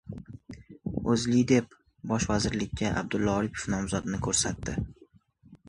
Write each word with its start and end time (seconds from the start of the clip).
O‘zLiDep 1.15 1.75
bosh 2.13 2.25
vazirlikka 2.33 2.95
Abdulla 3.03 3.37
Aripov 3.43 3.69
nomzodini 3.77 4.25
ko‘rsatdi 4.29 4.79